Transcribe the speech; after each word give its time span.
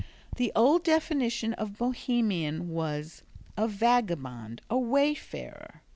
The 0.35 0.51
old 0.55 0.83
definition 0.83 1.53
of 1.53 1.77
Bohemian 1.77 2.69
was 2.71 3.21
"a 3.55 3.67
vagabond, 3.67 4.59
a 4.67 4.75
wayfarer." 4.75 5.83